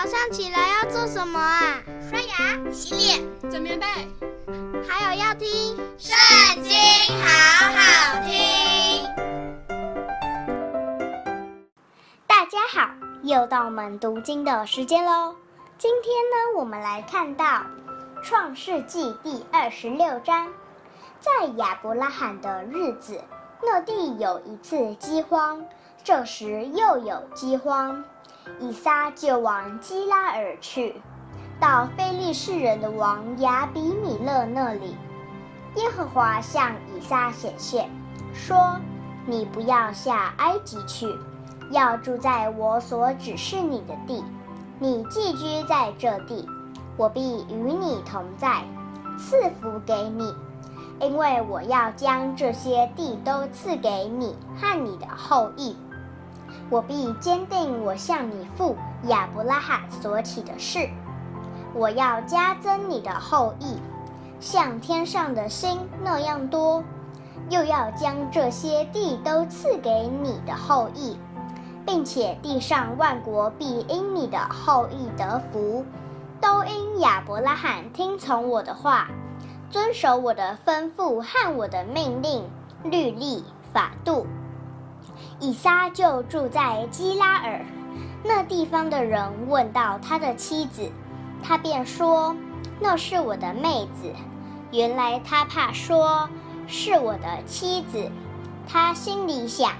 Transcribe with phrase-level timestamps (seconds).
[0.00, 1.82] 早上起来要做什么啊？
[2.08, 3.84] 刷牙、洗脸、整棉被，
[4.88, 6.72] 还有要听《圣经》，
[7.20, 7.26] 好
[7.74, 9.04] 好听。
[12.28, 12.88] 大家好，
[13.24, 15.34] 又到我们读经的时间喽。
[15.78, 17.44] 今天呢，我们来看到
[18.22, 20.46] 《创世纪》第二十六章。
[21.18, 23.20] 在亚伯拉罕的日子，
[23.64, 25.66] 那地有一次饥荒，
[26.04, 28.04] 这时又有饥荒。
[28.60, 31.00] 以撒就往基拉耳去，
[31.60, 34.96] 到非利士人的王亚比米勒那里。
[35.76, 37.90] 耶和华向以撒显现，
[38.32, 38.76] 说
[39.26, 41.14] ：“你不要下埃及去，
[41.70, 44.24] 要住在我所指示你的地。
[44.78, 46.48] 你寄居在这地，
[46.96, 48.62] 我必与你同在，
[49.18, 50.34] 赐福给你，
[51.00, 55.76] 因为我要将这些地都赐给你和你的后裔。”
[56.70, 60.90] 我必坚定我向你父亚伯拉罕所起的誓，
[61.74, 63.78] 我要加增你的后裔，
[64.38, 66.84] 像天上的星那样多，
[67.48, 71.16] 又要将这些地都赐给你的后裔，
[71.86, 75.84] 并且地上万国必因你的后裔得福，
[76.38, 79.08] 都因亚伯拉罕听从我的话，
[79.70, 82.44] 遵守我的吩咐和我的命令、
[82.84, 84.26] 律例、法度。
[85.40, 87.60] 以撒就住在基拉尔，
[88.24, 90.90] 那地方的人问到他的妻子，
[91.42, 92.34] 他便说
[92.80, 94.12] ：“那是我的妹子。”
[94.72, 96.28] 原来他怕说
[96.66, 98.10] 是我的妻子，
[98.68, 99.72] 他心里想，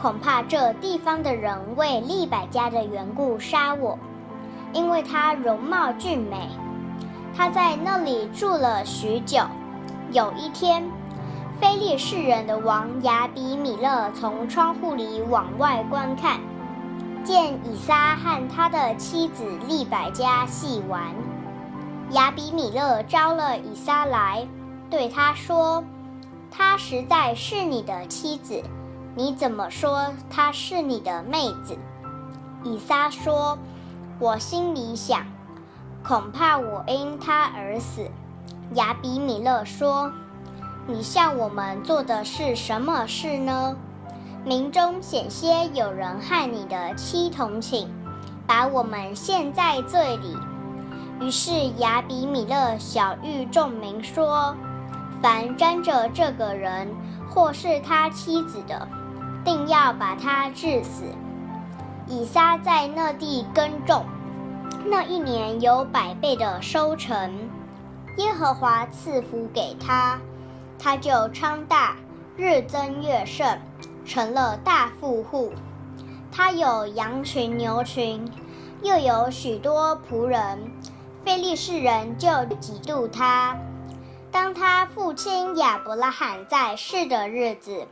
[0.00, 3.98] 恐怕这地方的人为利百家的缘故杀我，
[4.72, 6.48] 因为她容貌俊美。
[7.36, 9.40] 他在那里住了许久。
[10.12, 10.82] 有一天，
[11.58, 16.38] 非利士人的王亚比米勒从窗户里往外观看，
[17.24, 21.14] 见以撒和他的妻子利百加戏玩。
[22.10, 24.46] 亚比米勒招了以撒来，
[24.90, 25.82] 对他说
[26.52, 28.62] ：“她实在是你的妻子，
[29.14, 31.76] 你怎么说她是你的妹子？”
[32.64, 33.56] 以撒说
[34.20, 35.24] ：“我心里想，
[36.04, 38.10] 恐怕我因她而死。”
[38.74, 40.12] 亚比米勒说。
[40.88, 43.76] 你向我们做的是什么事呢？
[44.44, 47.88] 民中险些有人害你的妻同寝，
[48.46, 50.36] 把我们陷在罪里。
[51.20, 54.54] 于是亚比米勒晓諭众民说
[55.20, 56.86] ：“凡沾着这个人
[57.28, 58.86] 或是他妻子的，
[59.44, 61.02] 定要把他治死。”
[62.06, 64.04] 以撒在那地耕种，
[64.84, 67.32] 那一年有百倍的收成，
[68.18, 70.16] 耶和华赐福给他。
[70.78, 71.96] 他就昌大，
[72.36, 73.58] 日增月盛，
[74.04, 75.52] 成了大富户。
[76.30, 78.30] 他有羊群牛群，
[78.82, 80.70] 又有许多仆人。
[81.24, 83.56] 非利士人就嫉妒他。
[84.30, 87.88] 当他父亲亚伯拉罕在世的日子，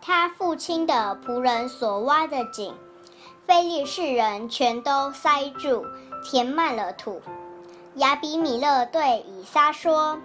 [0.00, 2.72] 他父亲的仆人所挖的井，
[3.46, 5.84] 非利士人全都塞住，
[6.24, 7.20] 填满了土。
[7.96, 10.18] 亚比米勒对以撒说。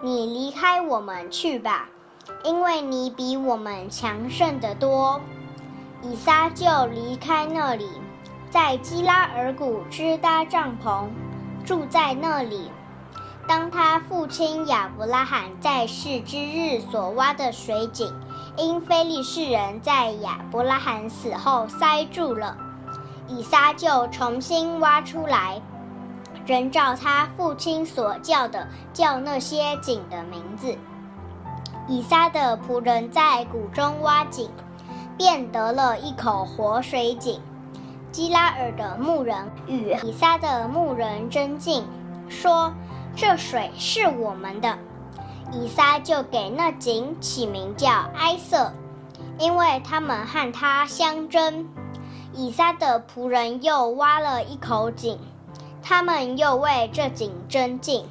[0.00, 1.88] 你离开我们去吧，
[2.44, 5.20] 因为你比我们强盛得多。
[6.02, 7.88] 以撒就离开那里，
[8.48, 11.08] 在基拉耳谷支搭帐篷，
[11.64, 12.70] 住在那里。
[13.48, 18.14] 当他父亲亚伯拉罕在世之日所挖的水井，
[18.56, 22.56] 因非利士人在亚伯拉罕死后塞住了，
[23.26, 25.60] 以撒就重新挖出来。
[26.48, 30.74] 仍照他父亲所叫的，叫那些井的名字。
[31.86, 34.48] 以撒的仆人在谷中挖井，
[35.18, 37.38] 便得了一口活水井。
[38.10, 41.86] 基拉尔的牧人与以撒的牧人争竞，
[42.30, 42.72] 说
[43.14, 44.78] ：“这水是我们的。”
[45.52, 48.72] 以撒就给那井起名叫埃瑟，
[49.38, 51.68] 因为他们和他相争。
[52.32, 55.18] 以撒的仆人又挖了一口井。
[55.88, 58.04] 他们又为这井争竞，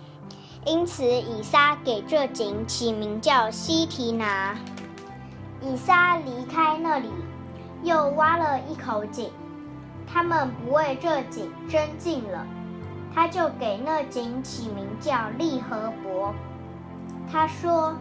[0.65, 4.55] 因此以撒给这井起名叫西提拿。
[5.61, 7.07] 以撒离开那里，
[7.83, 9.29] 又挖了一口井。
[10.07, 12.47] 他们不为这井争竞了，
[13.13, 16.33] 他就给那井起名叫利和伯。
[17.31, 17.95] 他说：“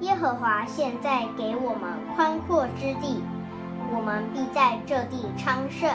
[0.00, 3.22] 耶和华现在给我们宽阔之地，
[3.94, 5.90] 我们必在这地昌盛。”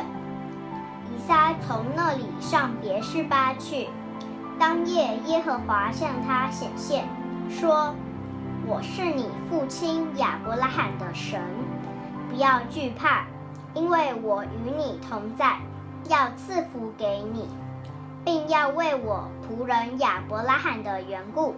[1.13, 3.87] 以撒从那里上别是巴去。
[4.59, 7.07] 当夜，耶和华向他显现，
[7.49, 7.93] 说
[8.67, 11.41] ：“我是你父亲亚伯拉罕的神，
[12.29, 13.25] 不要惧怕，
[13.73, 15.57] 因为我与你同在。
[16.07, 17.45] 要赐福给你，
[18.23, 21.53] 并要为我仆人亚伯拉罕的缘故，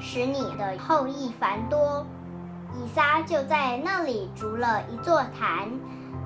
[0.00, 2.04] 使你的后裔繁多。
[2.74, 5.70] 以撒就在那里筑了一座坛，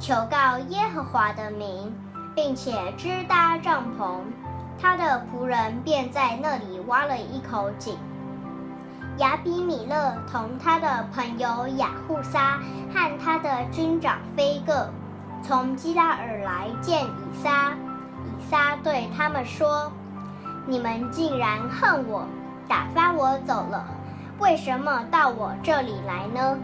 [0.00, 1.94] 求告耶和华的名，
[2.38, 4.20] 并且支搭帐篷。
[4.80, 7.98] 他的仆人便在那里挖了一口井。
[9.16, 12.60] 亚比米勒同他的朋友亚户撒
[12.94, 14.88] 和他的军长非各
[15.42, 17.72] 从基拉尔来见以撒。
[18.24, 19.90] 以撒对他们说
[20.64, 22.24] ：“你们竟然恨我，
[22.68, 23.84] 打发我走了，
[24.38, 26.56] 为什么到我这里来呢？”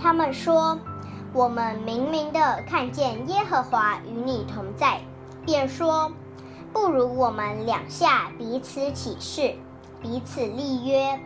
[0.00, 0.78] 他们说
[1.32, 5.00] ：“我们明明的看见耶和华与你同在，
[5.44, 6.10] 便说。”
[6.70, 9.54] 不如我们两下彼此起誓，
[10.02, 11.18] 彼此立约，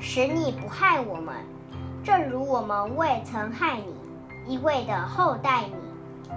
[0.00, 1.34] 使你不害我们，
[2.02, 3.94] 正如我们未曾害你，
[4.54, 5.74] 一味的厚待你，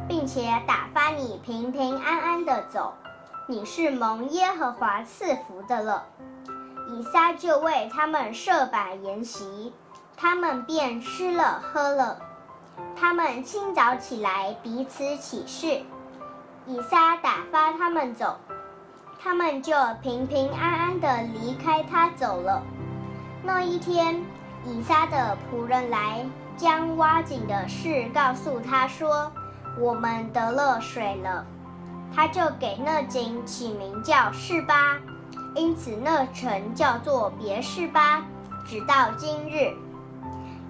[0.10, 2.94] 并且打发你平平安安的走，
[3.48, 6.04] 你是蒙耶和华赐福的了。
[6.90, 9.72] 以撒就为他们设摆筵席，
[10.18, 12.20] 他们便吃了喝了。
[12.96, 15.82] 他们清早起来彼此起誓。
[16.66, 18.38] 以撒打发他们走，
[19.20, 22.62] 他们就平平安安地离开他走了。
[23.42, 24.22] 那一天，
[24.66, 29.32] 以撒的仆人来将挖井的事告诉他说
[29.80, 31.46] ：“我们得了水了。”
[32.14, 34.98] 他就给那井起名叫示巴，
[35.56, 38.22] 因此那城叫做别是巴，
[38.66, 39.74] 直到今日。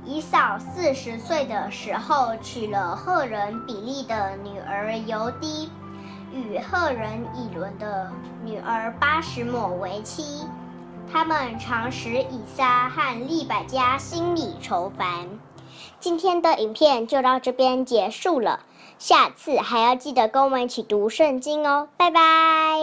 [0.09, 5.69] 以扫四十岁的时候，娶了赫人比利的女儿犹低。
[6.33, 8.11] 与赫人以伦的
[8.43, 10.47] 女儿巴实抹为妻，
[11.11, 15.27] 他们常使以撒和利百加心里愁烦。
[15.99, 18.61] 今天的影片就到这边结束了，
[18.97, 22.79] 下次还要记得跟我们一起读圣经哦，拜拜。